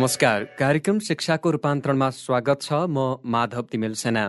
[0.00, 4.22] नमस्कार। कार्यक्रम शिक्षाको रूपान्तरणमा स्वागत छ। म माधव तिमेल सेना।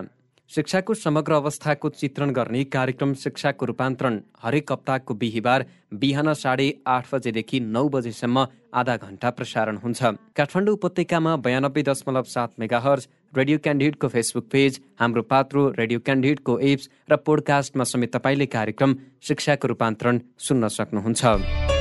[0.50, 5.64] शिक्षाको समग्र अवस्थाको चित्रण गर्ने कार्यक्रम शिक्षाको रूपान्तरण हरेक हप्ताको बिहिबार
[5.96, 12.60] बिहान साढे आठ बजेदेखि नौ बजेसम्म आधा घन्टा प्रसारण हुन्छ। काठमाडौँ उपत्यकामा बयानब्बे दशमलव सात
[12.60, 18.96] megahertz radio क्यान्डिडेटको Facebook page Hamro Patro radio क्यान्डिडेटको apps र पोडकास्टमा समेत तपाईँले कार्यक्रम
[19.24, 21.71] शिक्षाको रूपान्तरण सुन्न सक्नुहुन्छ।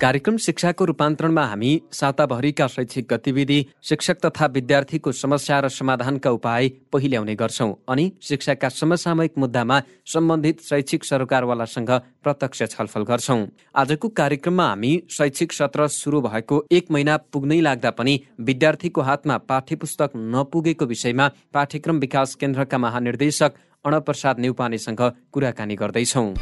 [0.00, 7.34] कार्यक्रम शिक्षाको रूपान्तरणमा हामी साताभरिका शैक्षिक गतिविधि शिक्षक तथा विद्यार्थीको समस्या र समाधानका उपाय पहिल्याउने
[7.34, 11.90] गर्छौँ अनि शिक्षाका समसामयिक मुद्दामा सम्बन्धित शैक्षिक सरकारवालासँग
[12.22, 18.20] प्रत्यक्ष छलफल गर्छौँ। आजको कार्यक्रममा हामी शैक्षिक सत्र सुरु भएको एक महिना पुग्नै लाग्दा पनि
[18.40, 23.52] विद्यार्थीको हातमा पाठ्य पुस्तक नपुगेको विषयमा पाठ्यक्रम विकास केन्द्रका महानिर्देशक
[23.84, 26.32] अणप्रसाद नेउपानेसँग कुराकानी गर्दैछौँ।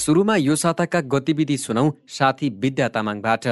[0.00, 3.46] सुरुमा यो साताका गतिविधि सुनौ साथी विद्या तामाङबाट।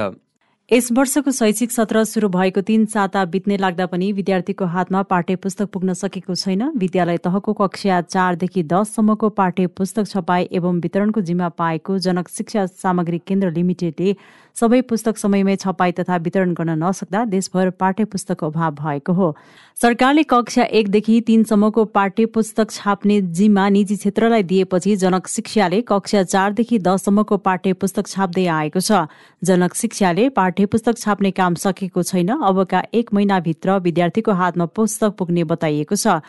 [0.71, 5.69] यस वर्षको शैक्षिक सत्र सुरु भएको तीन साता बित्ने लाग्दा पनि विद्यार्थीको हातमा पाठ्य पुस्तक
[5.69, 11.97] पुग्न सकेको छैन। विद्यालय तहको कक्षा चारदेखि दससम्मको पाठ्य पुस्तक छपाई एवं वितरणको जिम्मा पाएको
[11.99, 14.15] जनक शिक्षा सामग्री केन्द्र लिमिटेडले
[14.59, 19.27] सबै पुस्तक समयमै छपाई तथा वितरण गर्न नसक्दा देशभर पाठ्य पुस्तकको अभाव भएको हो।
[19.77, 26.79] सरकारले कक्षा एकदेखि तीनसम्मको पाठ्य पुस्तक छाप्ने जिम्मा निजी क्षेत्रलाई दिएपछि जनक शिक्षाले कक्षा चारदेखि
[26.79, 29.07] दससम्मको पाठ्य पुस्तक छाप्दै आएको छ।
[29.43, 35.43] जनक शिक्षाले पाठ्य पुस्तक छाप्ने काम सकेको छैन। अबका एक महिनाभित्र विद्यार्थीको हातमा पुस्तक पुग्ने
[35.45, 36.19] बताइएको छ।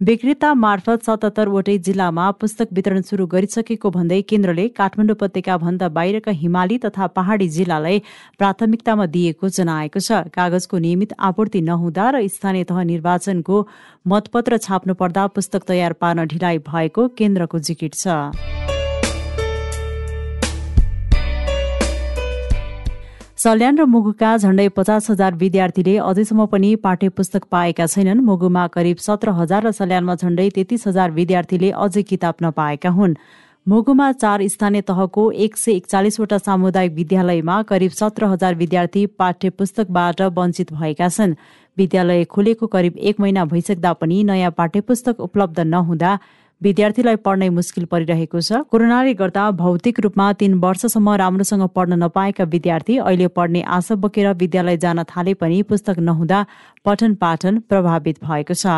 [0.00, 6.78] विक्रेता मार्फत सतहत्तरवटै जिल्लामा पुस्तक वितरण शुरू गरिसकेको भन्दै केन्द्रले काठमाडौँ उपत्यका भन्दा बाहिरका हिमाली
[6.84, 7.98] तथा पहाडी जिल्लालाई
[8.38, 13.62] प्राथमिकतामा दिएको जनाएको छ। कागजको नियमित आपूर्ति नहुँदा र स्थानीय तह निर्वाचनको
[14.06, 18.77] मतपत्र छाप्नु पर्दा पुस्तक तयार पार्न ढिलाइ भएको केन्द्रको जिकिट छ।
[23.38, 28.96] सल्यान र मुगुका झण्डै पचास हजार विद्यार्थीले अझैसम्म पनि पाठ्य पुस्तक पाएका छैनन्। मुगुमा करिब
[28.98, 33.14] सत्र हजार र सल्यानमा झण्डै तेत्तीस हजार विद्यार्थीले अझै किताब नपाएका हुन्।
[33.66, 40.22] मुगुमा चार स्थानीय तहको एक सय एकचालिसवटा सामुदायिक विद्यालयमा करिब सत्र हजार विद्यार्थी पाठ्य पुस्तकबाट
[40.34, 41.38] वञ्चित भएका छन्।
[41.76, 46.18] विद्यालय खुलेको करिब एक महिना भइसक्दा पनि नयाँ पाठ्य पुस्तक उपलब्ध नहुँदा
[46.60, 52.96] विद्यार्थीलाई पढ्नै मुस्किल परिरहेको छ। कोरोनाले गर्दा भौतिक रूपमा तीन वर्षसम्म राम्रोसँग पढ्न नपाएका विद्यार्थी
[53.00, 56.44] अहिले पढ्ने आशा बोकेर विद्यालय जान थाले पनि पुस्तक नहुँदा
[56.84, 58.74] पठन पाठन प्रभावित भएको छ।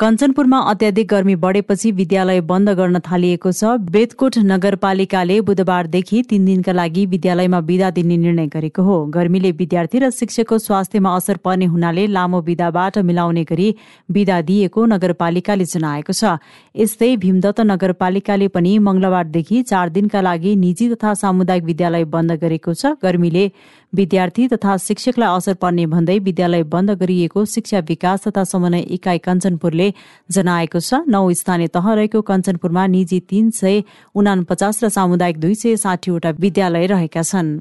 [0.00, 7.04] कञ्चनपुरमा अत्याधिक गर्मी बढेपछि विद्यालय बन्द गर्न थालिएको छ। बेदकोट नगरपालिकाले बुधबारदेखि तीन दिनका लागि
[7.06, 12.40] विद्यालयमा विदा दिने निर्णय गरेको हो। गर्मीले विद्यार्थी र शिक्षकको स्वास्थ्यमा असर पर्ने हुनाले लामो
[12.40, 13.68] विदाबाट मिलाउने गरी
[14.08, 16.40] विदा दिएको नगरपालिकाले जनाएको छ।
[16.74, 22.96] यस्तै भीमदत्त नगरपालिकाले पनि मंगलबारदेखि चार दिनका लागि निजी तथा सामुदायिक विद्यालय बन्द गरेको छ।
[23.04, 23.44] गर्मीले
[23.92, 29.92] विद्यार्थी तथा शिक्षकलाई असर पर्ने भन्दै विद्यालय बन्द गरिएको शिक्षा विकास तथा समन्वय इकाइ कञ्चनपुरले
[30.30, 33.82] जनाएको छ। नौ स्थानीय तह रहेको कञ्चनपुरमा निजी तीन सय
[34.14, 37.58] उनापचास र सामुदायिक दुई सय साठीवटा विद्यालय रहेका छन्।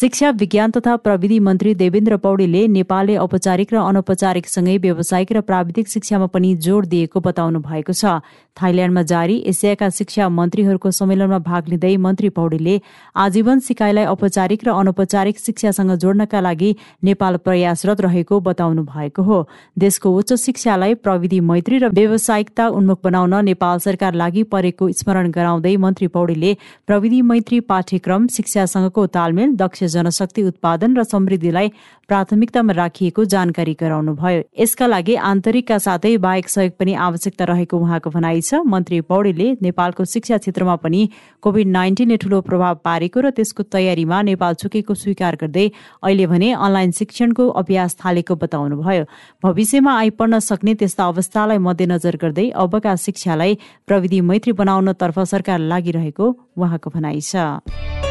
[0.00, 6.26] शिक्षा विज्ञान तथा प्रविधि मन्त्री देवेन्द्र पौडेलले नेपालले औपचारिक र अनौपचारिकसँगै व्यावसायिक र प्राविधिक शिक्षामा
[6.26, 8.24] पनि जोड़ दिएको बताउनु भएको छ।
[8.56, 12.76] थाइल्याण्डमा जारी एसियाका शिक्षा मन्त्रीहरूको सम्मेलनमा भाग लिँदै मन्त्री पौडेलले
[13.16, 16.70] आजीवन सिकाइलाई औपचारिक र अनौपचारिक शिक्षासँग जोड्नका लागि
[17.04, 19.38] नेपाल प्रयासरत रहेको बताउनु भएको हो।
[19.76, 25.76] देशको उच्च शिक्षालाई प्रविधि मैत्री र व्यावसायिकता उन्मुख बनाउन नेपाल सरकार लागि परेको स्मरण गराउँदै
[25.76, 26.56] मन्त्री पौडेलले
[26.88, 31.68] प्रविधि मैत्री पाठ्यक्रम शिक्षासँगको तालमेल दक्ष जनशक्ति उत्पादन र समृद्धिलाई
[32.08, 38.40] प्राथमिकतामा राखिएको जानकारी गराउनुभयो यसका लागि आन्तरिकका साथै बाहेक सहयोग पनि आवश्यकता रहेको उहाँको भनाइ
[38.40, 41.00] छ। मन्त्री पौडेलले नेपालको शिक्षा क्षेत्रमा पनि
[41.42, 45.66] कोभिड नाइन्टिनले ठूलो प्रभाव पारेको र त्यसको तयारीमा नेपाल चुकेको स्वीकार गर्दै
[46.02, 49.04] अहिले भने अनलाइन शिक्षणको अभ्यास थालेको बताउनुभयो।
[49.42, 56.26] भविष्यमा आइपर्न सक्ने त्यस्ता अवस्थालाई मध्यनजर गर्दै अबका शिक्षालाई प्रविधि मैत्री बनाउनतर्फ सरकार लागिरहेको
[56.58, 58.09] उहाँको भनाइ छ।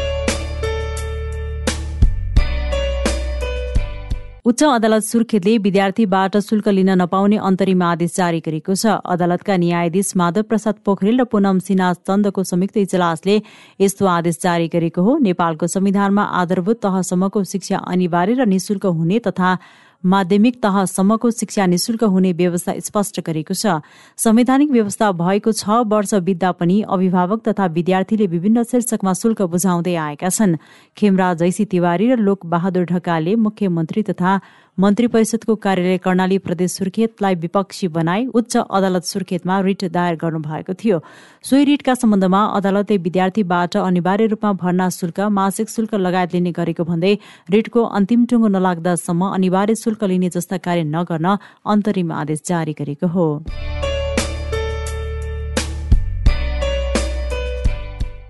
[4.50, 10.42] उच्च अदालत सुर्खेतले विद्यार्थीबाट शुल्क लिन नपाउने अन्तरिम आदेश जारी गरेको छ। अदालतका न्यायाधीश माधव
[10.50, 13.36] प्रसाद पोखरेल र पुनम सिन्हा चन्दको संयुक्त इजलासले
[13.80, 19.50] यस्तो आदेश जारी गरेको हो। नेपालको संविधानमा आधारभूत तहसम्मको शिक्षा अनिवार्य र निशुल्क हुने तथा
[20.04, 23.80] माध्यमिक तहसम्मको शिक्षा निशुल्क हुने व्यवस्था स्पष्ट गरेको छ।
[24.16, 30.28] संवैधानिक व्यवस्था भएको छ वर्ष बित्दा पनि अभिभावक तथा विद्यार्थीले विभिन्न शीर्षकमा शुल्क बुझाउँदै आएका
[30.28, 30.56] छन्।
[30.96, 34.40] खेमराज जैसी तिवारी र लोक बहादुर ढकालले मुख्यमन्त्री तथा
[34.80, 40.98] मन्त्री परिषदको कार्यालय कर्णाली प्रदेश सुर्खेतलाई विपक्षी बनाई उच्च अदालत सुर्खेतमा रिट दायर गर्नुभएको थियो।
[41.44, 47.12] सोही रिटका सम्बन्धमा अदालतले विद्यार्थीबाट अनिवार्य रूपमा भर्ना शुल्क मासिक शुल्क लगायत लिने गरेको भन्दै
[47.50, 51.36] रिटको अन्तिम टुङ्गो नलाग्दासम्म अनिवार्य शुल्क लिने जस्ता कार्य नगर्न
[51.66, 53.26] अन्तरिम आदेश जारी गरेको हो।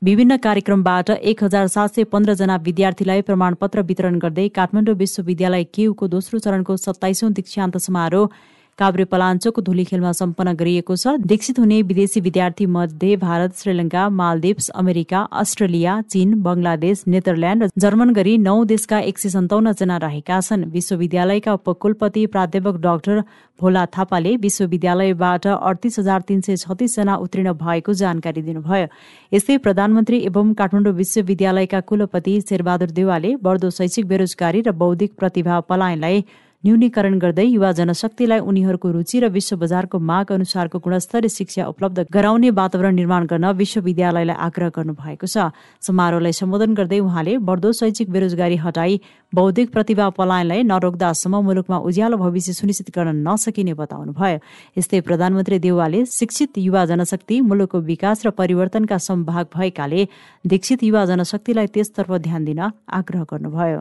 [0.03, 6.39] विभिन्न कार्यक्रमबाट एक हजार सात सय पन्ध्रजना विद्यार्थीलाई प्रमाणपत्र वितरण गर्दै काठमाडौँ विश्वविद्यालय केयुको दोस्रो
[6.45, 8.29] चरणको सत्ताइसौं दीक्षान्त समारोह
[8.79, 15.21] काभ्रे पलाञ्चोक खेलमा सम्पन्न गरिएको छ। दीक्षित हुने विदेशी विद्यार्थी मध्ये भारत श्रीलङ्का मालदिप्स अमेरिका
[15.37, 20.65] अस्ट्रेलिया चीन बंगलादेश नेदरल्याण्ड र जर्मन गरी नौ देशका एक सय सन्ताउन्न जना रहेका छन्।
[20.73, 23.23] विश्वविद्यालयका उपकुलपति प्राध्यापक डाक्टर
[23.61, 28.87] भोला थापाले विश्वविद्यालयबाट अडतिस हजार तीन सय छत्तिसजना उत्तीर्ण भएको जानकारी दिनुभयो।
[29.33, 36.25] यस्तै प्रधानमन्त्री एवं काठमाडौँ विश्वविद्यालयका कुलपति शेरबहादुर देवालले बढ्दो शैक्षिक बेरोजगारी र बौद्धिक प्रतिभा पलायनलाई
[36.65, 42.51] न्यूनीकरण गर्दै युवा जनशक्तिलाई उनीहरूको रुचि र विश्व बजारको माग अनुसारको गुणस्तरीय शिक्षा उपलब्ध गराउने
[42.53, 45.49] वातावरण निर्माण गर्न विश्वविद्यालयलाई आग्रह गर्नुभएको छ।
[45.81, 49.01] समारोहलाई सम्बोधन गर्दै उहाँले बढ्दो शैक्षिक बेरोजगारी हटाई
[49.33, 54.39] बौद्धिक प्रतिभा पलायनलाई नरोक्दासम्म मुलुकमा उज्यालो भविष्य सुनिश्चित गर्न नसकिने बताउनुभयो।
[54.77, 60.01] यस्तै प्रधानमन्त्री देउवाले शिक्षित युवा जनशक्ति मुलुकको विकास र परिवर्तनका सम्भाग भएकाले
[60.45, 62.61] दीक्षित युवा जनशक्तिलाई त्यसतर्फ ध्यान दिन
[63.01, 63.81] आग्रह गर्नुभयो।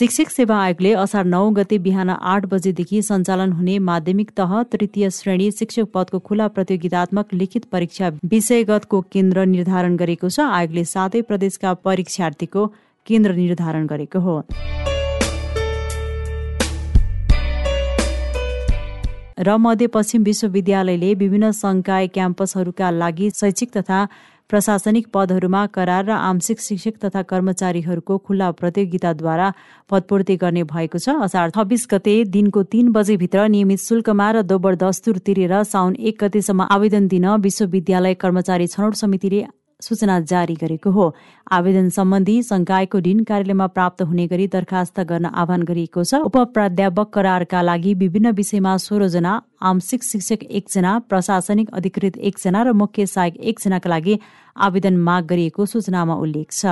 [0.00, 5.50] शिक्षक सेवा आयोगले असार नौ गते बिहान आठ बजेदेखि सञ्चालन हुने माध्यमिक तह तृतीय श्रेणी
[5.52, 12.66] शिक्षक पदको खुला प्रतियोगितात्मक लिखित परीक्षा विषयगतको केन्द्र निर्धारण गरेको छ। आयोगले सातै प्रदेशका परीक्षार्थीको
[13.06, 14.40] केन्द्र निर्धारण गरेको हो।
[19.40, 24.00] र मध्यपश्चिम विश्वविद्यालयले विभिन्न संकाय क्याम्पसहरूका लागि शैक्षिक तथा
[24.50, 29.52] प्रशासनिक पदहरूमा करार र आंशिक शिक्षक तथा कर्मचारीहरूको खुल्ला प्रतियोगिताद्वारा
[29.90, 35.18] पदपूर्ति गर्ने भएको छ। असार छब्बिस गते दिनको तीन बजेभित्र नियमित शुल्कमा र दोबर दस्तुर
[35.22, 39.42] तिरेर साउन एक गतेसम्म आवेदन दिन विश्वविद्यालय कर्मचारी छनौट समितिले
[39.80, 41.06] सूचना जारी गरेको हो।
[41.50, 47.10] आवेदन सम्बन्धी संकायको ऋण कार्यालयमा प्राप्त हुने गरी दरखास्त गर्न आह्वान गरिएको छ। उप प्राध्यापक
[47.10, 49.32] करारका लागि विभिन्न विषयमा सोह्रजना
[49.62, 54.18] आंशिक शिक्षक एकजना प्रशासनिक अधिकृत एकजना र मुख्य सहायक एकजनाका लागि
[54.56, 56.64] आवेदन माग गरिएको सूचनामा उल्लेख छ।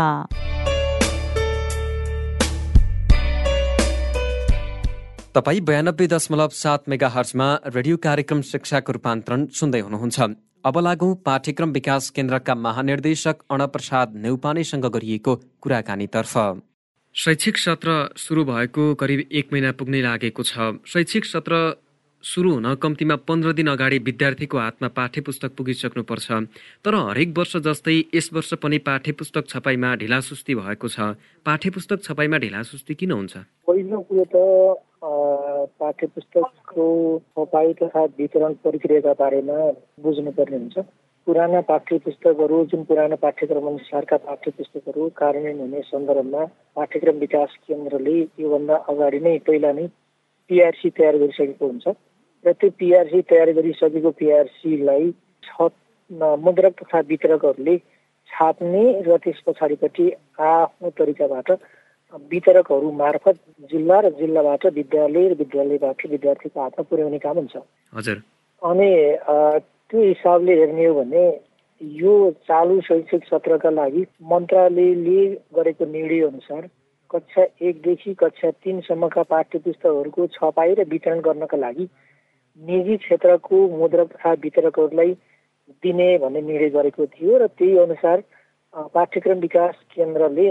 [5.28, 11.70] तपाईँ बयानब्बे दशमलव सात मेगा हर्चमा रेडियो कार्यक्रम शिक्षाको रूपान्तरण सुन्दै हुनुहुन्छ। अब लागौँ पाठ्यक्रम
[11.72, 16.34] विकास केन्द्रका महानिर्देशक अणप्रसाद नेउपानेसँग गरिएको कुराकानीतर्फ।
[17.14, 21.54] शैक्षिक सत्र सुरु भएको करिब एक महिना पुग्नै लागेको छ। शैक्षिक सत्र
[22.24, 26.26] सुरु हुन कम्तीमा पन्ध्र दिन अगाडि विद्यार्थीको हातमा पाठ्य पुस्तक पुगिसक्नुपर्छ।
[26.84, 31.14] तर हरेक वर्ष जस्तै यस वर्ष पनि पाठ्य पुस्तक छपाईमा ढिलासुस्ती भएको छ।
[31.46, 33.36] पाठ्य पुस्तक छपाईमा ढिलासुस्ती किन हुन्छ?
[33.62, 34.36] पहिलो कुरो त
[35.80, 36.86] पाठ्य पुस्तकको
[37.18, 39.58] छपाई तथा वितरण प्रक्रियाका बारेमा
[40.02, 40.78] बुझ्नुपर्ने हुन्छ।
[41.26, 46.44] पुराना पाठ्य पुस्तकहरू जुन पुरानो पाठ्यक्रम अनुसारका पाठ्य पुस्तकहरू कार्यान्वयन हुने सन्दर्भमा
[46.76, 49.86] पाठ्यक्रम विकास केन्द्रले योभन्दा अगाडि नै पहिला नै
[50.50, 51.86] पिआरसी तयार गरिसकेको हुन्छ।
[52.44, 55.12] र त्यो पिआरसी तयार गरिसकेको पिआरसीलाई
[55.44, 55.68] छ
[56.40, 57.76] मुद्रक तथा वितरकहरूले
[58.30, 60.06] छाप्ने र त्यस पछाडिपट्टि
[60.48, 61.50] आफ्नो तरिकाबाट
[62.14, 63.36] वितरकहरू मार्फत
[63.70, 67.56] जिल्ला र जिल्लाबाट विद्यालय र विद्यालयबाट विद्यार्थीको हातमा पुर्याउने काम हुन्छ।
[67.92, 68.16] हजुर।
[68.62, 68.90] अनि
[69.90, 71.24] त्यो हिसाबले हेर्ने हो भने
[71.80, 72.12] यो
[72.48, 75.20] चालु शैक्षिक सत्रका लागि मन्त्रालयले
[75.54, 76.68] गरेको निर्णय अनुसार
[77.10, 81.88] कक्षा एकदेखि कक्षा तिनसम्मका पाठ्य पुस्तकहरूको छपाई र वितरण गर्नका लागि
[82.60, 85.12] निजी क्षेत्रको मुद्रक तथा वितरकहरूलाई
[85.82, 88.22] दिने भन्ने निर्णय गरेको थियो र त्यही अनुसार
[88.94, 90.48] पाठ्यक्रम विकास केन्द्रले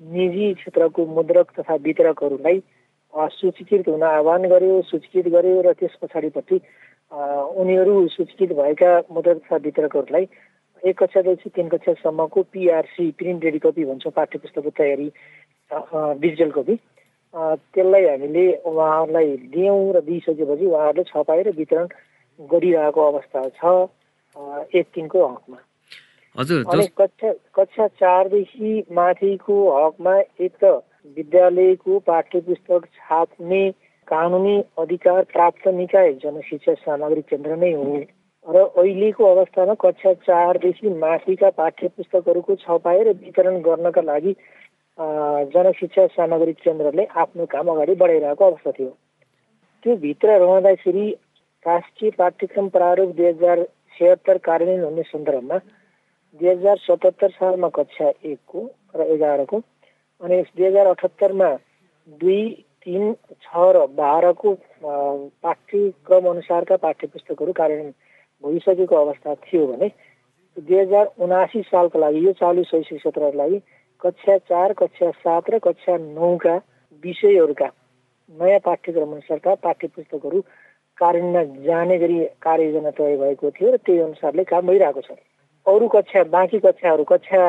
[0.00, 2.62] निजी क्षेत्रको मुद्रक तथा वितरकहरूलाई
[3.14, 6.60] सूचीकृत हुन आह्वान गर्यो सूचीकृत गर्यो र त्यस पछाडिपट्टि
[7.60, 10.28] उनीहरू सूचीकृत भएका मुद्रक तथा वितरकहरूलाई
[10.82, 15.08] एक कक्षादेखि तिन कक्षासम्मको पिआरसी प्रिन्ट रेडी कपी भन्छ पाठ्य पुस्तकको तयारी
[15.70, 16.76] डिजिटल कपी।
[17.34, 21.86] त्यसलाई हामीले उहाँहरूलाई दियौँ र दिइसकेपछि उहाँहरूले छपाएर वितरण
[22.40, 23.62] गरिरहेको अवस्था छ
[24.74, 25.58] एक तिनको हकमा।
[26.36, 30.64] अनि कक्षा कक्षा चारदेखि माथिको हकमा एक त
[31.16, 33.62] विद्यालयको पाठ्य पुस्तक छाप्ने
[34.08, 37.84] कानुनी अधिकार प्राप्त निकाय जनशिक्षा सामग्री केन्द्र नै हो
[38.46, 44.32] र अहिलेको अवस्थामा कक्षा चारदेखि माथिका पाठ्य पुस्तकहरूको छपाएर वितरण गर्नका लागि
[45.54, 48.88] जनशिक्षा सामग्री केन्द्रले आफ्नो काम अगाडि बढाइरहेको अवस्था थियो।
[49.84, 51.10] त्यो भित्र रहँदाखेरि
[51.66, 53.62] राष्ट्रिय पाठ्यक्रम प्रारूप दुई हजार
[53.98, 55.58] छिहत्तर कार्यान्वयन हुने सन्दर्भमा
[56.34, 58.60] दुई हजार सतहत्तर सालमा कक्षा एकको
[58.96, 59.58] र एघारको
[60.20, 61.48] अनि दुई हजार अठहत्तरमा
[62.20, 62.42] दुई
[62.86, 64.52] तिन छ र बाह्रको
[65.44, 67.92] पाठ्यक्रम अनुसारका पाठ्य पुस्तकहरू कार्यान्वयन
[68.44, 69.88] भइसकेको अवस्था थियो भने
[70.56, 73.58] दुई हजार उनासी सालको लागि यो चालु शैक्षिक सत्रको लागि
[74.02, 76.54] कक्षा चार कक्षा सात र कक्षा नौका
[77.02, 77.68] विषयहरूका
[78.28, 80.40] नयाँ पाठ्यक्रम अनुसारका पाठ्य पुस्तकहरू
[80.98, 85.18] कार्यान्वयन जाने गरी कार्ययोजना तय भएको थियो र त्यही अनुसारले काम भइरहेको छ।
[85.70, 87.42] अरू कक्षा बाँकी कक्षाहरू कक्षा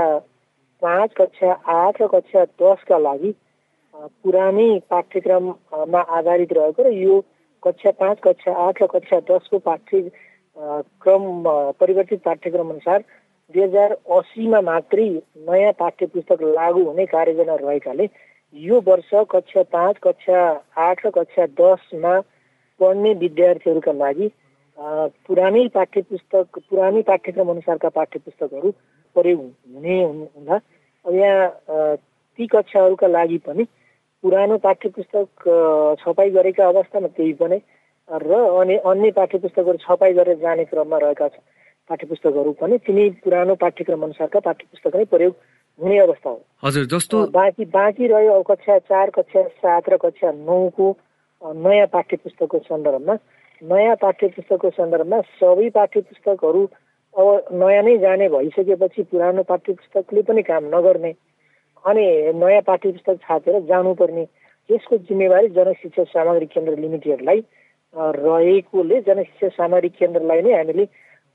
[0.81, 3.31] पाँच कक्षा आठ र कक्षा दसका लागि
[4.21, 7.15] पुरानै पाठ्यक्रममा आधारित रहेको र यो
[7.63, 11.23] कक्षा पाँच कक्षा आठ र कक्षा दसको पाठ्यक्रम
[11.79, 12.99] परिवर्तित पाठ्यक्रम अनुसार
[13.53, 15.07] दुई हजार असीमा मात्रै
[15.47, 18.07] नयाँ पाठ्य पुस्तक लागू हुने कार्ययोजना रहेकाले
[18.55, 20.43] यो वर्ष कक्षा पाँच कक्षा
[20.81, 22.13] आठ र कक्षा दसमा
[22.79, 24.29] पढ्ने विद्यार्थीहरूका लागि
[25.27, 28.71] पुरानै पाठ्य पुस्तक पुरानै पाठ्यक्रम अनुसारका पाठ्य पुस्तकहरू
[29.15, 29.39] प्रयोग
[29.75, 30.55] हुने हुँदा
[31.05, 31.95] अब यहाँ
[32.39, 33.63] ती कक्षाहरूका लागि पनि
[34.23, 35.47] पुरानो पाठ्य पुस्तक
[36.01, 37.59] छपाई गरेका अवस्थामा त्यही पनि
[38.09, 41.27] र अनि अन्य पाठ्य पुस्तकहरू छपाई गरेर जाने क्रममा रहेका
[41.89, 45.35] पाठ्य पुस्तकहरू पनि तिनी पुरानो पाठ्यक्रम अनुसारका पाठ्य पुस्तक नै प्रयोग
[45.79, 50.87] हुने अवस्था हो। हजुर जस्तो बाँकी बाँकी रह्यो कक्षा चार कक्षा सात र कक्षा नौको
[51.41, 53.15] नयाँ पाठ्य पुस्तकको सन्दर्भमा
[53.61, 56.61] नयाँ पाठ्य पुस्तकको सन्दर्भमा सबै पाठ्य पुस्तकहरू
[57.15, 61.11] अब नयाँ नै जाने भइसकेपछि पुरानो पाठ्य पुस्तकले पनि काम नगर्ने
[61.85, 64.25] अनि नयाँ पाठ्य पुस्तक छापेर जानुपर्ने
[64.69, 67.43] यसको जिम्मेवारी जनशिक्षा सामग्री केन्द्र लिमिटेडलाई
[68.19, 70.87] रहेकोले जनशिक्षा सामग्री केन्द्रलाई नै हामीले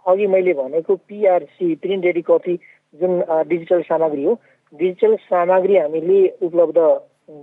[0.06, 2.58] अघि मैले भनेको पिआरसी प्रिन्ट रेडी कपी
[2.94, 4.34] जुन डिजिटल सामग्री हो
[4.72, 6.78] डिजिटल सामग्री हामीले उपलब्ध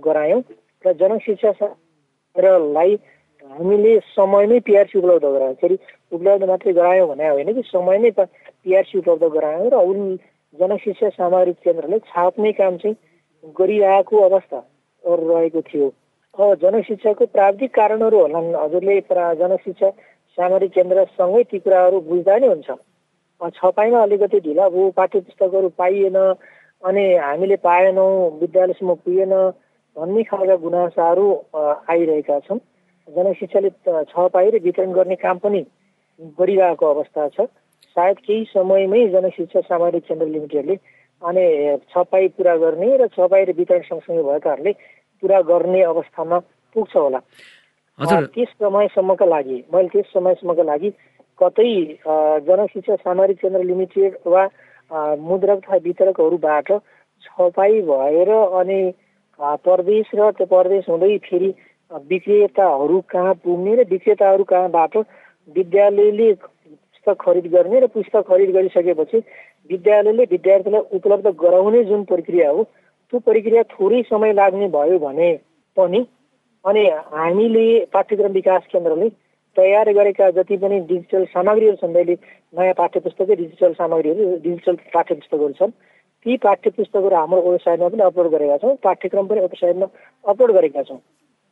[0.04, 0.42] गरायौँ
[0.84, 2.96] र जनशिक्षा केन्द्रलाई
[3.50, 5.76] हामीले समयमै पिआरसी उपलब्ध गरायौँ। फेरि
[6.12, 9.98] उपलब्ध मात्रै गरायौँ भने होइन कि समयमै पिआरसी उपलब्ध गरायौँ र उन
[10.58, 12.96] जनशिक्षा सामग्री केन्द्रले छाप्ने काम चाहिँ
[13.56, 14.60] गरिरहेको अवस्था
[15.04, 15.88] रहेको थियो।
[16.34, 19.00] अब जनशिक्षाको प्राविधिक कारणहरू होलान्। हजुरले
[19.40, 19.90] जनशिक्षा
[20.38, 22.70] सामग्री केन्द्रसँगै ती कुराहरू बुझ्दा नै हुन्छ।
[23.54, 26.16] छपाइमा अलिकति ढिला भयो पाठ्य पुस्तकहरू पाइएन
[26.82, 28.10] अनि हामीले पाएनौँ
[28.40, 29.32] विद्यालयसम्म पुगेन
[29.96, 32.58] भन्ने खालका गुनासाहरू आइरहेका छन्।
[33.08, 33.70] जनशिक्षाले
[34.10, 35.60] छपाई र वितरण गर्ने काम पनि
[36.38, 37.46] गरिरहेको अवस्था छ।
[37.96, 40.76] सायद केही समयमै जनशिक्षा सामग्री केन्द्र लिमिटेडले
[41.22, 41.44] अनि
[41.92, 44.72] छपाई पुरा गर्ने र छपाई र वितरण सँगसँगै भएकाहरूले
[45.22, 46.38] पुरा गर्ने अवस्थामा
[46.74, 47.20] पुग्छ होला।
[48.34, 50.90] त्यस समयसम्मका लागि मैले त्यस समयसम्मका लागि
[51.38, 51.70] कतै
[52.48, 54.42] जनशिक्षा सामग्री केन्द्र लिमिटेड वा
[55.20, 56.68] मुद्रक तथा वितरकहरूबाट
[57.24, 58.80] छपाई भएर अनि
[59.40, 61.50] परदेश र त्यो परदेश हुँदै फेरि
[61.94, 64.96] विक्रेताहरू कहाँ पुग्ने र विक्रेताहरू कहाँबाट
[65.56, 69.18] विद्यालयले पुस्तक खरिद गर्ने र पुस्तक खरिद गरिसकेपछि
[69.70, 75.32] विद्यालयले विद्यार्थीलाई उपलब्ध गराउने जुन प्रक्रिया हो त्यो प्रक्रिया थोरै समय लाग्ने भयो भने
[75.76, 76.06] पनि
[76.64, 79.08] अनि हामीले पाठ्यक्रम विकास केन्द्रले
[79.56, 82.16] तयार गरेका जति पनि डिजिटल सामग्रीहरू छन् अहिले
[82.54, 85.70] नयाँ पाठ्य पुस्तकै डिजिटल सामग्रीहरू डिजिटल पाठ्य पुस्तकहरू छन्
[86.26, 89.86] ती पाठ्य पुस्तकहरू हाम्रो वेबसाइटमा पनि अपलोड गरेका छौँ पाठ्यक्रम पनि वेबसाइटमा
[90.24, 90.98] अपलोड गरेका छौँ।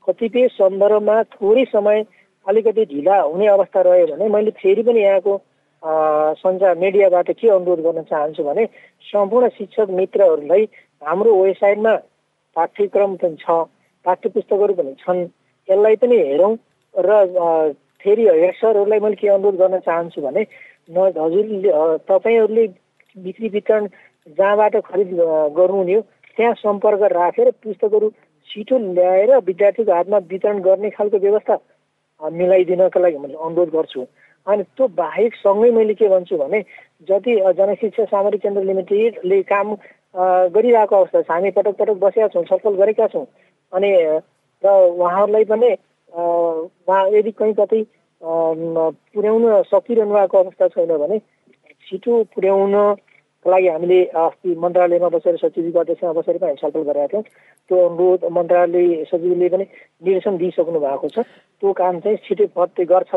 [0.06, 2.04] कतिपय सन्दर्भमा थोरै समय
[2.46, 5.36] अलिकति ढिला हुने अवस्था रह्यो भने मैले फेरि पनि यहाँको
[5.82, 8.66] सञ्चार मिडियाबाट के अनुरोध गर्न चाहन्छु भने
[9.04, 10.68] सम्पूर्ण शिक्षक मित्रहरूलाई
[11.02, 11.94] हाम्रो वेबसाइटमा
[12.56, 13.58] पाठ्यक्रम पनि छ
[14.04, 15.22] पाठ्य पुस्तकहरू पनि छन्
[15.68, 16.54] यसलाई पनि हेरौँ
[16.94, 17.20] र
[18.04, 20.46] फेरि हेड मैले के अनुरोध गर्न चाहन्छु भने
[20.88, 21.72] न हजुरले
[22.06, 22.66] तपाईँहरूले
[23.16, 23.86] बिक्री वितरण
[24.28, 25.14] जहाँबाट खरिद
[25.52, 26.00] गर्नुहुने हो
[26.36, 28.08] त्यहाँ सम्पर्क राखेर पुस्तकहरू
[28.52, 31.56] छिटो ल्याएर विद्यार्थीको हातमा वितरण गर्ने खालको व्यवस्था
[32.20, 34.04] मिलाइदिनको लागि मैले अनुरोध गर्छु।
[34.46, 36.60] अनि त्यो बाहेक सँगै मैले के भन्छु भने
[37.08, 39.74] जति जनशिक्षा सामग्री केन्द्र लिमिटेडले काम
[40.54, 43.26] गरिरहेको अवस्था छ हामी पटक पटक बसेका छौँ छलफल गरेका छौँ।
[43.72, 43.90] अनि
[44.62, 45.70] र उहाँहरूलाई पनि
[46.12, 47.82] उहाँ यदि कहीँ कतै
[48.20, 51.18] पुर्याउन सकिरहनु भएको अवस्था छैन भने
[51.86, 52.74] छिटो पुर्याउन
[53.42, 57.22] लागि हामीले अस्ति मन्त्रालयमा बसेर सचिवको अध्यक्षमा बसेर पनि हामी छलफल गरेका थियौँ।
[57.70, 59.64] त्यो अनुरोध मन्त्रालय सचिवले पनि
[60.06, 61.18] निर्देशन दिइसक्नु भएको छ।
[61.58, 63.10] त्यो काम चाहिँ छिटै फत्ते गर्छ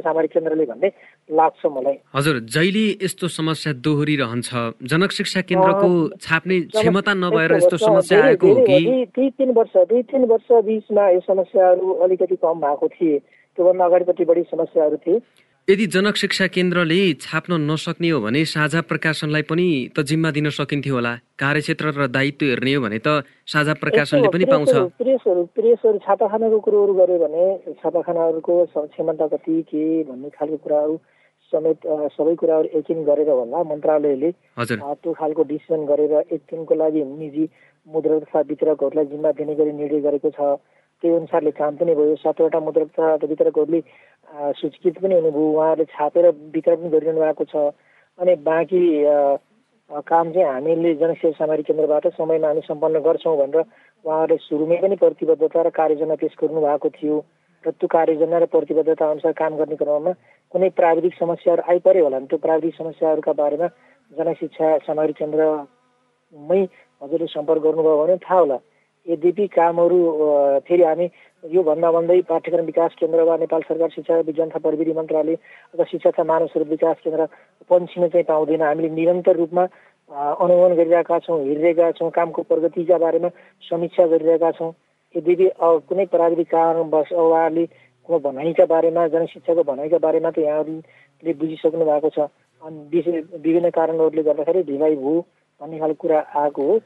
[0.00, 0.88] सामरिक केन्द्रले भन्ने
[1.28, 4.48] लाग्छ मलाई। हजुर जहिले यस्तो समस्या दोहोरिरहन्छ
[4.88, 5.90] जनक शिक्षा केन्द्रको
[6.24, 8.80] छाप्ने क्षमता नभएर यस्तो समस्या आएको हो कि?
[9.12, 13.18] दुई तिन वर्ष दुई तिन वर्ष बिचमा यो समस्याहरू अलिकति कम भएको थिए।
[13.58, 15.20] त्योभन्दा अगाडिपट्टि बढी समस्याहरू थिए।
[15.68, 20.94] यदि जनक शिक्षा केन्द्रले छाप्न नसक्ने हो भने साझा प्रकाशनलाई पनि त जिम्मा दिन सकिन्थ्यो
[20.94, 26.58] होला। कार्यक्षेत्र र दायित्व हेर्ने हो भने त साझा प्रकाशनले पनि पाउँछ। प्रेसहरू प्रेसहरू छापाखानाको
[26.64, 27.44] कुरोहरू गऱ्यो भने
[27.84, 30.96] छापाखानाहरूको क्षमता कति के भन्ने खालको कुराहरू
[31.52, 31.78] समेत
[32.16, 34.30] सबै कुराहरू एकछिन गरेर होला मन्त्रालयले।
[34.72, 37.44] त्यो खालको डिसिजन गरेर एक दिनको लागि निजी
[37.86, 40.40] मुद्रा तथा वितरकहरूलाई जिम्मा दिने गरी निर्णय गरेको छ।
[41.02, 43.80] त्यही अनुसारले काम पनि भयो। सातवटा मुद्रा तथा वितरकहरूले
[44.60, 47.54] सूचीकृत पनि हुनुभयो उहाँहरूले छापेर वितरण पनि गरिरहनु भएको छ।
[48.18, 48.82] अनि बाँकी
[50.04, 53.64] काम चाहिँ हामीले जनसेवा सामग्री केन्द्रबाट समयमा हामी सम्पन्न गर्छौँ भनेर
[54.04, 57.16] उहाँहरूले सुरुमै पनि प्रतिबद्धता र कार्ययोजना पेस गर्नु भएको थियो।
[57.64, 60.12] र त्यो कार्ययोजना र प्रतिबद्धता अनुसार काम गर्ने क्रममा
[60.54, 63.68] कुनै प्राविधिक समस्याहरू आइपऱ्यो होला भने त्यो प्राविधिक समस्याहरूका बारेमा
[64.12, 66.60] जनशिक्षा सामग्री केन्द्रमै
[67.02, 68.58] हजुरले सम्पर्क गर्नुभयो भने थाहा होला।
[69.08, 69.98] यद्यपि कामहरू
[70.68, 71.06] फेरि हामी
[71.44, 76.10] योभन्दा भन्दै पाठ्यक्रम विकास केन्द्र वा नेपाल सरकार शिक्षा विज्ञान तथा प्रविधि मन्त्रालय अथवा शिक्षा
[76.10, 77.26] तथा मानव स्रोत विकास केन्द्र
[77.70, 79.64] पन्छिन चाहिँ पाउँदैन। हामीले निरन्तर रूपमा
[80.10, 83.28] अनुगमन गरिरहेका छौँ हेरिरहेका छौँ कामको प्रगतिका बारेमा
[83.62, 84.72] समीक्षा गरिरहेका छौँ।
[85.14, 85.46] यद्यपि
[85.88, 87.64] कुनै प्राविधिक कारणवश उहाँहरूले
[88.08, 92.28] भनाइका बारेमा जनशिक्षाको भनाइका बारेमा त यहाँहरूले बुझिसक्नु भएको छ।
[92.62, 95.20] अनि विभिन्न कारणहरूले गर्दाखेरि ढिलाइ भयो
[95.60, 96.78] भन्ने खालको कुरा आएको हो।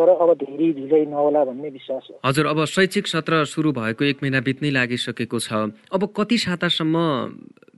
[0.00, 4.18] तर अब धेरै ढिलै नहोला भन्ने विश्वास हो। हजुर अब शैक्षिक सत्र सुरु भएको एक
[4.22, 5.52] महिना बित्नै लागिसकेको छ।
[5.92, 6.96] अब कति सातासम्म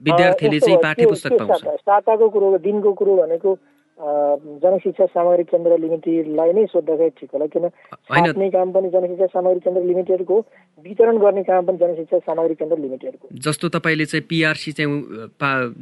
[0.07, 1.63] विद्यार्थीले चाहिँ पाठ्य पुस्तक पाउँछ?
[1.83, 3.51] साताको कुरो दिनको कुरो भनेको
[3.99, 9.81] जनशिक्षा सामग्री केन्द्र लिमिटेडलाई नै सोद्धाखेरि ठिक होला किन छाप्ने काम पनि जनशिक्षा सामग्री केन्द्र
[9.85, 10.37] लिमिटेडको
[10.85, 14.89] वितरण गर्ने काम पनि जनशिक्षा सामग्री केन्द्र लिमिटेडको जस्तो तपाईँले चाहिँ पिआरसी चाहिँ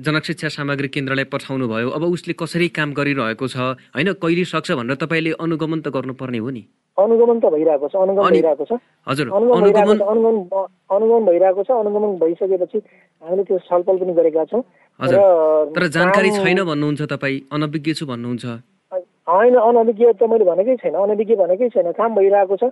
[0.03, 1.89] जनशिक्षा सामग्री केन्द्रलाई पठाउनु भयो.
[1.89, 3.57] अब उसले कसरी काम गरिरहेको छ
[3.95, 6.63] होइन कहिले सक्छ भनेर तपाईँले अनुगमन त गर्नुपर्ने हो नि
[6.97, 8.71] अनुगमन त भइरहेको छ अनुगमन भइरहेको छ।
[9.07, 9.97] हजुर अनुगमन
[10.91, 12.77] अनुगमन भइरहेको छ अनुगमन भइसकेपछि
[13.23, 14.63] हामीले त्यो छलफल पनि गरेका छौँ।
[14.99, 18.45] तर जानकारी छैन भन्नुहुन्छ तपाईँ अनभिज्ञ छु भन्नुहुन्छ।
[19.31, 22.63] होइन अनभिज्ञ त मैले भनेकै छैन अनभिज्ञ भनेकै छैन काम भइरहेको छ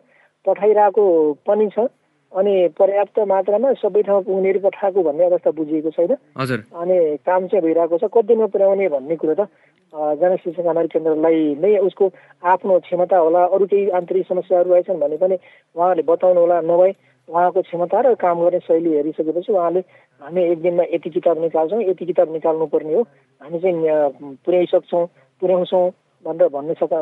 [0.46, 1.04] पठाइरहेको
[1.48, 1.88] पनि छ।
[2.34, 7.98] अनि पर्याप्त मात्रामा सबै ठाउँमा पुग्ने पठाएको भन्ने अवस्था बुझिएको छैन। अनि काम चाहिँ भइरहेको
[7.98, 9.50] छ। कति दिनमा पुर्याउने भन्ने कुरो त
[9.94, 12.06] जनशिक्षा सामग्री केन्द्रलाई नै उसको
[12.46, 15.36] आफ्नो क्षमता होला। अरू केही आन्तरिक समस्याहरू रहेछन् भने पनि
[15.74, 16.92] उहाँहरूले बताउनु होला नभए
[17.30, 19.82] उहाँको क्षमता र काम गर्ने शैली हेरिसकेपछि उहाँले
[20.22, 23.02] हामी एक दिनमा यति किताब निकाल्छौँ यति किताब निकाल्नु पर्ने हो।
[23.42, 25.06] हामी चाहिँ पुर्याइसक्छौँ
[25.42, 25.86] पुर्याउँछौँ
[26.26, 26.98] भनेर भन्ने सक्ने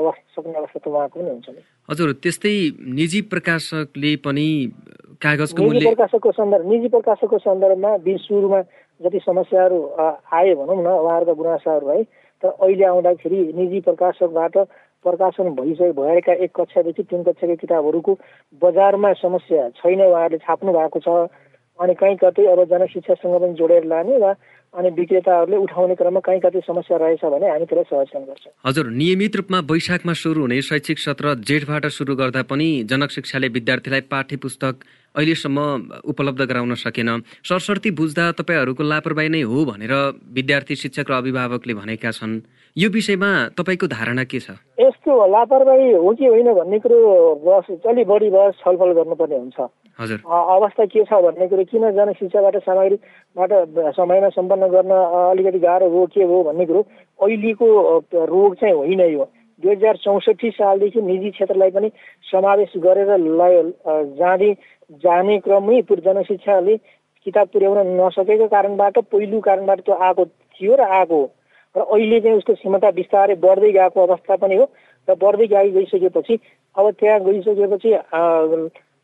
[0.56, 1.48] अवस्था त उहाँको पनि हुन्छ
[1.90, 2.56] हजुर त्यस्तै
[2.96, 4.48] निजी प्रकाशकले पनि
[5.22, 8.62] कागजको प्रकाशकको सन्दर्भ निजी प्रकाशकको सन्दर्भमा बिच सुरुमा
[9.02, 12.04] जति समस्याहरू आए भनौँ न उहाँहरूका गुनासाहरू है
[12.44, 14.58] त अहिले आउँदाखेरि निजी प्रकाशकबाट
[15.06, 18.14] प्रकाशन भइसके भएका एक कक्षादेखि तिन कक्षाका किताबहरूको
[18.62, 21.10] बजारमा समस्या छैन उहाँहरूले छाप्नु भएको छ।
[21.80, 24.34] अनि कहीँ कतै अब जनशिक्षासँग पनि जोडेर लाने वा
[24.74, 29.36] अनि विक्रेताहरूले उठाउने क्रममा कहीँ कतै समस्या रहेछ भने हामी त्यसलाई सहजीकरण गर्छौँ। हजुर नियमित
[29.36, 34.74] रूपमा वैशाखमा सुरु हुने शैक्षिक सत्र जेठबाट सुरु गर्दा पनि जनक शिक्षाले विद्यार्थीलाई पाठ्य पुस्तक
[35.16, 35.60] अहिलेसम्म
[36.06, 37.10] उपलब्ध गराउन सकेन।
[37.42, 39.94] सरसर्ती बुझ्दा तपाईँहरूको लापरवाही नै हो भनेर
[40.36, 42.42] विद्यार्थी शिक्षक र अभिभावकले भनेका छन्।
[42.76, 44.54] यो विषयमा तपाईँको धारणा के छ?
[44.78, 47.00] यस्तो लापरवाही हो कि होइन भन्ने कुरो
[47.42, 49.58] बस अलि बढी बस छलफल गर्नुपर्ने हुन्छ।
[50.00, 53.52] अवस्था के छ भन्ने कुरो किन जनशिक्षाबाट सामग्रीबाट
[53.96, 56.82] समयमा सम्पन्न गर्न अलिकति गाह्रो हो के हो भन्ने कुरो
[57.20, 57.68] अहिलेको
[58.14, 59.30] रोग चाहिँ होइन यो।
[59.64, 61.90] दुई हजार चौसठी सालदेखि निजी क्षेत्रलाई पनि
[62.32, 63.10] समावेश गरेर
[64.18, 64.54] जाँदै
[65.02, 66.78] जाने क्रममै जनशिक्षाले
[67.26, 71.22] किताब पुर्याउन नसकेको कारणबाट पहिलो कारणबाट त्यो आएको थियो र आएको
[71.76, 74.70] र अहिले चाहिँ उसको क्षमता बिस्तारै बढ्दै गएको अवस्था पनि हो
[75.08, 76.40] र बढ्दै गइ गइसकेपछि
[76.76, 77.94] अब त्यहाँ गइसकेपछि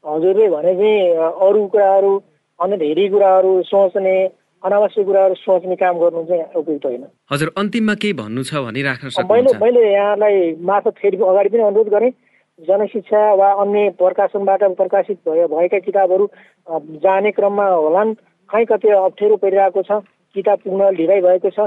[0.06, 1.00] हजुरले भने चाहिँ
[1.48, 2.12] अरू कुराहरू
[2.60, 4.16] अन्य धेरै कुराहरू सोच्ने
[4.64, 9.08] अनावश्यक कुराहरू सोच्ने काम गर्नु चाहिँ उपयुक्त होइन। हजुर अन्तिममा केही भन्नु छ भने राख्न
[9.32, 10.38] मैले मैले यहाँलाई
[10.70, 12.12] मार्फत फेरि अगाडि पनि अनुरोध गरेँ
[12.60, 16.26] जनशिक्षा वा अन्य प्रकाशनबाट प्रकाशित भए भएका किताबहरू
[17.04, 18.14] जाने क्रममा होलान्।
[18.50, 20.00] कहीँ कतै अप्ठ्यारो परिरहेको छ
[20.36, 21.60] किताब पुग्न ढिलाइ भएको छ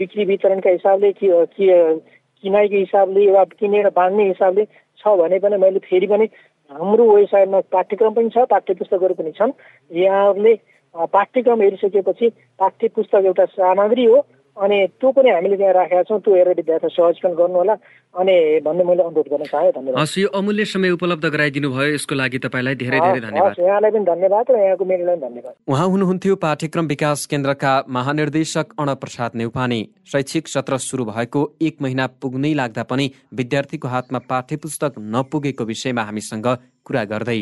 [0.00, 4.64] बिक्री वितरणका हिसाबले किनाइको हिसाबले वा किनेर बाँध्ने हिसाबले
[5.00, 6.26] छ भने पनि मैले फेरि पनि
[6.70, 9.52] हाम्रो वेबसाइटमा पाठ्यक्रम पनि छ पाठ्य पुस्तकहरू पनि छन्।
[9.90, 10.54] यहाँहरूले
[10.94, 12.28] पाठ्यक्रम हेरिसकेपछि
[12.58, 14.18] पाठ्य पुस्तक एउटा सामग्री हो
[14.56, 17.74] अनि त्यो पनि हामीले त्यहाँ राखेका छौँ त्यो हेरेर विद्यार्थी सहजीकरण गर्नु होला।
[18.10, 18.34] अनि
[18.66, 22.38] भन्ने मैले अनुरोध गर्न चाहेँ धन्यवाद। हस् यो अमूल्य समय उपलब्ध गराइदिनु भयो यसको लागि
[22.44, 26.86] तपाईँलाई धेरै धेरै धन्यवाद। यहाँलाई पनि धन्यवाद र यहाँको मेरोलाई पनि धन्यवाद। उहाँ हुनुहुन्थ्यो पाठ्यक्रम
[26.86, 29.80] विकास केन्द्रका महानिर्देशक अणप्रसाद नेउपाने।
[30.12, 36.02] शैक्षिक सत्र सुरु भएको एक महिना पुग्नै लाग्दा पनि विद्यार्थीको हातमा पाठ्य पुस्तक नपुगेको विषयमा
[36.02, 36.46] हामीसँग
[36.84, 37.40] कुरा गर्दै।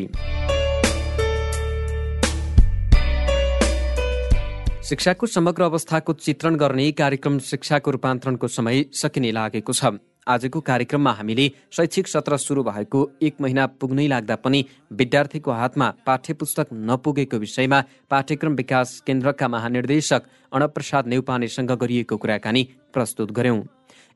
[4.88, 9.85] शिक्षाको समग्र अवस्थाको चित्रण गर्ने कार्यक्रम शिक्षाको रूपान्तरणको समय सकिने लागेको छ।
[10.27, 16.35] आजको कार्यक्रममा हामीले शैक्षिक सत्र सुरु भएको एक महिना पुग्नै लाग्दा पनि विद्यार्थीको हातमा पाठ्य
[16.35, 20.22] पुस्तक नपुगेको विषयमा पाठ्यक्रम विकास केन्द्रका महानिर्देशक
[20.53, 23.62] अणप्रसाद नेउपानेसँग गरिएको कुराकानी प्रस्तुत गर्यौं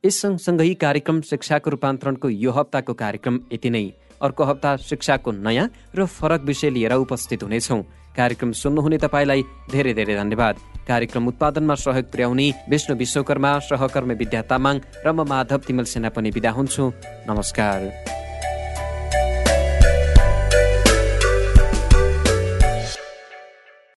[0.04, 3.90] यस सँगसँगै कार्यक्रम शिक्षाको रूपान्तरणको यो हप्ताको कार्यक्रम यति नै।
[4.22, 7.82] अर्को हप्ता शिक्षाको नयाँ र फरक विषय लिएर उपस्थित हुनेछौँ।
[8.16, 10.56] कार्यक्रम सुन्नुहुने तपाईँलाई धेरै धेरै धन्यवाद।
[10.88, 16.30] कार्यक्रम उत्पादनमा सहयोग पुर्याउने विष्णु विश्वकर्मा सहकर्मी विद्या तामाङ र म माधव तिमल सेना पनि
[16.30, 16.84] विदा हुन्छु।
[17.28, 17.80] नमस्कार।